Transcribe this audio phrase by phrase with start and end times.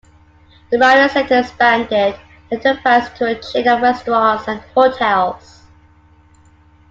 [0.71, 2.19] The Marriotts later expanded their
[2.57, 5.61] enterprise into a chain of restaurants and hotels.